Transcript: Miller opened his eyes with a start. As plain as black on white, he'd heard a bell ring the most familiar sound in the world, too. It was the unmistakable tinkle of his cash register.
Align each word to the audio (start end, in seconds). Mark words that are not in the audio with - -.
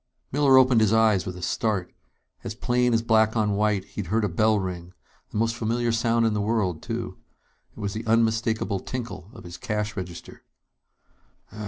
Miller 0.31 0.57
opened 0.57 0.81
his 0.81 0.91
eyes 0.93 1.27
with 1.27 1.37
a 1.37 1.43
start. 1.43 1.93
As 2.43 2.55
plain 2.55 2.91
as 2.91 3.03
black 3.03 3.37
on 3.37 3.51
white, 3.51 3.85
he'd 3.85 4.07
heard 4.07 4.23
a 4.23 4.29
bell 4.29 4.57
ring 4.59 4.93
the 5.29 5.37
most 5.37 5.53
familiar 5.55 5.91
sound 5.91 6.25
in 6.25 6.33
the 6.33 6.41
world, 6.41 6.81
too. 6.81 7.19
It 7.73 7.79
was 7.79 7.93
the 7.93 8.07
unmistakable 8.07 8.79
tinkle 8.79 9.29
of 9.31 9.43
his 9.43 9.57
cash 9.57 9.95
register. 9.95 10.41